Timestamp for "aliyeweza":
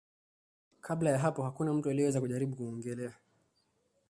1.89-2.21